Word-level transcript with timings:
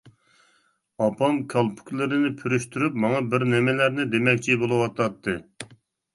ئاپام 1.03 1.37
كالپۇكلىرىنى 1.53 2.31
پۈرۈشتۈرۈپ 2.39 2.97
ماڭا 3.05 3.21
بىر 3.35 3.47
نېمىلەرنى 3.53 4.09
دېمەكچى 4.17 4.59
بولۇۋاتاتتى. 4.65 5.39